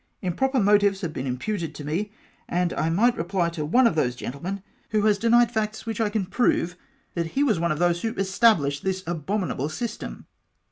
Improper 0.23 0.59
mo 0.59 0.79
tives 0.79 1.01
have 1.01 1.13
been 1.13 1.27
imputed 1.27 1.75
to 1.75 1.83
me, 1.85 2.11
and 2.49 2.73
I 2.73 2.89
might 2.89 3.15
reply 3.15 3.49
to 3.49 3.63
one 3.63 3.85
of 3.85 3.93
those 3.93 4.15
gentlemen 4.15 4.63
who 4.89 5.03
has 5.03 5.19
denied 5.19 5.51
facts 5.51 5.83
w^hich 5.83 6.03
I 6.03 6.09
can 6.09 6.25
prove, 6.25 6.75
that 7.13 7.27
he 7.37 7.43
was 7.43 7.59
one 7.59 7.71
of 7.71 7.77
those 7.77 8.01
w^ho 8.01 8.17
established 8.17 8.83
this 8.83 9.03
abominable 9.05 9.69
system. 9.69 10.25